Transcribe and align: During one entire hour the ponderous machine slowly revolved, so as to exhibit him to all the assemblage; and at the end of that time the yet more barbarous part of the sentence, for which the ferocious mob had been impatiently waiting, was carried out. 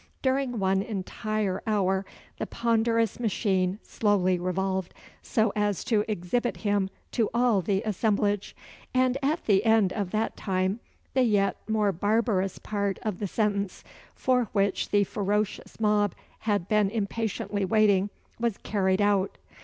During 0.23 0.57
one 0.57 0.81
entire 0.81 1.61
hour 1.67 2.07
the 2.39 2.47
ponderous 2.47 3.19
machine 3.19 3.77
slowly 3.83 4.39
revolved, 4.39 4.95
so 5.21 5.53
as 5.55 5.83
to 5.83 6.03
exhibit 6.07 6.57
him 6.57 6.89
to 7.11 7.29
all 7.35 7.61
the 7.61 7.83
assemblage; 7.83 8.55
and 8.95 9.15
at 9.21 9.45
the 9.45 9.63
end 9.63 9.93
of 9.93 10.09
that 10.09 10.35
time 10.35 10.79
the 11.13 11.21
yet 11.21 11.57
more 11.69 11.91
barbarous 11.91 12.57
part 12.57 12.97
of 13.03 13.19
the 13.19 13.27
sentence, 13.27 13.83
for 14.15 14.45
which 14.53 14.89
the 14.89 15.03
ferocious 15.03 15.79
mob 15.79 16.15
had 16.49 16.67
been 16.67 16.89
impatiently 16.89 17.63
waiting, 17.63 18.09
was 18.39 18.57
carried 18.57 19.03
out. 19.03 19.37